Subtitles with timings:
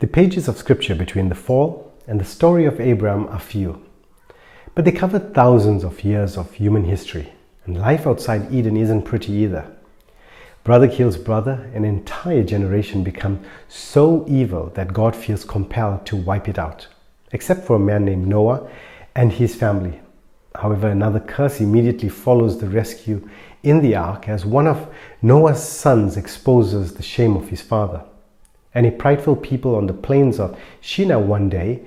[0.00, 3.82] The pages of scripture between the fall and the story of Abraham are few,
[4.74, 7.34] but they cover thousands of years of human history,
[7.66, 9.70] and life outside Eden isn't pretty either.
[10.64, 16.48] Brother kills brother, an entire generation become so evil that God feels compelled to wipe
[16.48, 16.88] it out,
[17.32, 18.70] except for a man named Noah
[19.14, 20.00] and his family.
[20.54, 23.28] However, another curse immediately follows the rescue
[23.62, 24.88] in the ark as one of
[25.20, 28.02] Noah's sons exposes the shame of his father
[28.74, 31.82] and a prideful people on the plains of Shinar one day,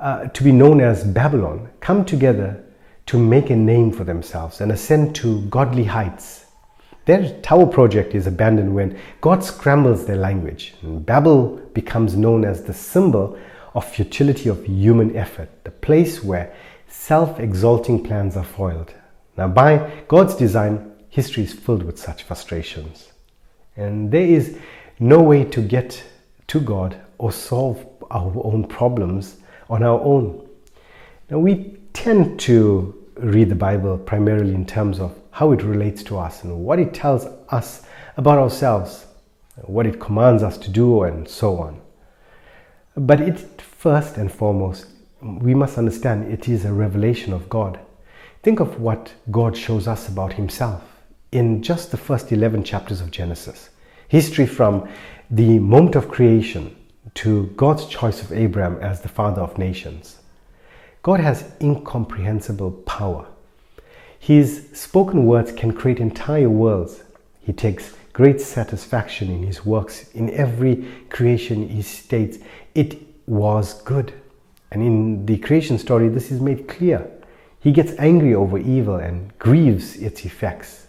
[0.00, 2.64] uh, to be known as Babylon, come together
[3.06, 6.46] to make a name for themselves and ascend to godly heights.
[7.04, 10.74] Their tower project is abandoned when God scrambles their language.
[10.82, 13.38] And Babel becomes known as the symbol
[13.74, 16.54] of futility of human effort, the place where
[16.88, 18.94] self exalting plans are foiled.
[19.36, 23.12] Now, by God's design, history is filled with such frustrations.
[23.76, 24.56] And there is
[24.98, 26.02] no way to get
[26.48, 29.36] to God or solve our own problems
[29.68, 30.48] on our own.
[31.30, 36.18] Now, we tend to read the Bible primarily in terms of how it relates to
[36.18, 39.06] us and what it tells us about ourselves,
[39.62, 41.80] what it commands us to do, and so on.
[42.96, 44.86] But it first and foremost,
[45.20, 47.78] we must understand it is a revelation of God.
[48.42, 50.82] Think of what God shows us about Himself
[51.32, 53.70] in just the first 11 chapters of Genesis.
[54.14, 54.88] History from
[55.28, 56.76] the moment of creation
[57.14, 60.18] to God's choice of Abraham as the father of nations.
[61.02, 63.26] God has incomprehensible power.
[64.20, 67.02] His spoken words can create entire worlds.
[67.40, 70.08] He takes great satisfaction in his works.
[70.12, 72.38] In every creation, he states,
[72.76, 74.12] It was good.
[74.70, 77.10] And in the creation story, this is made clear.
[77.58, 80.86] He gets angry over evil and grieves its effects.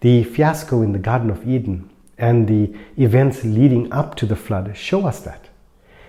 [0.00, 1.90] The fiasco in the Garden of Eden
[2.20, 5.48] and the events leading up to the flood show us that.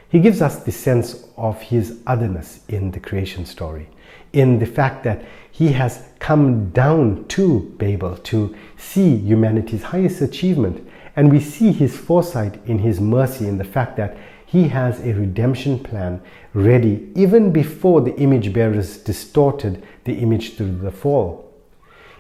[0.10, 3.88] He gives us the sense of his otherness in the creation story,
[4.34, 10.86] in the fact that he has come down to Babel to see humanity's highest achievement,
[11.16, 15.14] and we see his foresight in his mercy in the fact that he has a
[15.14, 16.22] redemption plan
[16.54, 21.54] ready even before the image bearers distorted the image through the fall.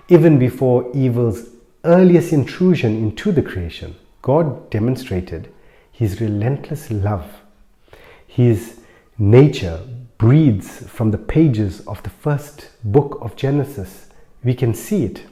[0.08, 1.50] Even before evil's
[1.84, 5.52] earliest intrusion into the creation, God demonstrated
[5.92, 7.42] his relentless love.
[8.28, 8.80] His
[9.18, 9.82] nature
[10.18, 14.08] breathes from the pages of the first book of Genesis.
[14.44, 15.24] We can see it.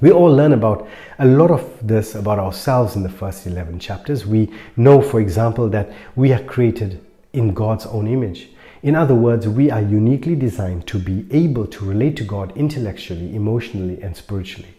[0.00, 0.88] We all learn about
[1.20, 4.26] a lot of this about ourselves in the first 11 chapters.
[4.26, 8.48] We know, for example, that we are created in God's own image.
[8.82, 13.36] In other words, we are uniquely designed to be able to relate to God intellectually,
[13.36, 14.74] emotionally, and spiritually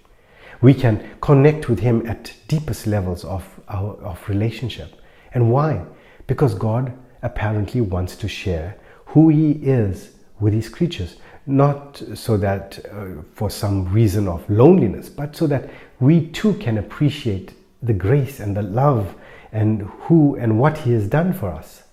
[0.62, 5.02] we can connect with Him at deepest levels of our of relationship.
[5.34, 5.86] And why?
[6.28, 8.78] Because God apparently wants to share
[9.08, 15.10] who He is with His creatures, not so that uh, for some reason of loneliness,
[15.10, 15.70] but so that
[16.00, 19.16] we too can appreciate the grace and the love
[19.52, 21.84] and who and what He has done for us.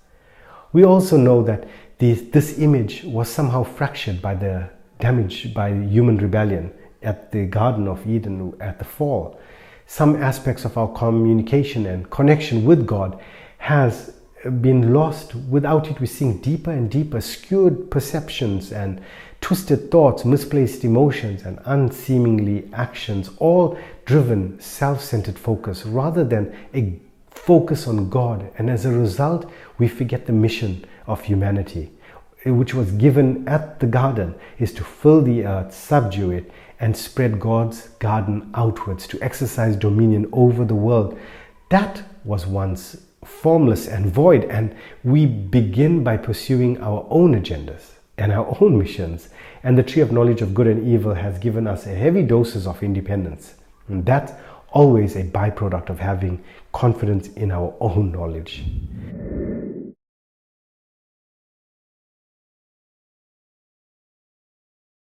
[0.72, 1.68] We also know that
[1.98, 4.70] this, this image was somehow fractured by the
[5.00, 6.72] damage by human rebellion
[7.02, 9.40] at the Garden of Eden at the fall.
[9.86, 13.20] Some aspects of our communication and connection with God
[13.58, 14.14] has
[14.60, 15.34] been lost.
[15.34, 19.00] Without it, we sink deeper and deeper, skewed perceptions and
[19.40, 26.98] twisted thoughts, misplaced emotions, and unseemingly actions, all driven self centered focus rather than a
[27.30, 28.50] focus on God.
[28.58, 31.90] And as a result, we forget the mission of humanity,
[32.44, 37.38] which was given at the garden, is to fill the earth, subdue it, and spread
[37.38, 41.18] God's garden outwards to exercise dominion over the world.
[41.68, 44.74] That was once formless and void, and
[45.04, 49.28] we begin by pursuing our own agendas and our own missions.
[49.62, 52.66] And the tree of knowledge of good and evil has given us a heavy doses
[52.66, 53.54] of independence.
[53.88, 54.32] And that's
[54.72, 58.64] always a byproduct of having confidence in our own knowledge.